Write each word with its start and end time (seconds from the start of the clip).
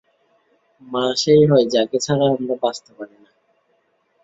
মা 0.81 1.03
সেই 1.17 1.43
হয় 1.45 1.65
যাকে 1.73 1.97
ছাড়া 1.99 2.25
আমরা 2.31 2.55
বাঁচতে 2.63 2.91
পারি 2.97 3.15
না। 3.15 3.29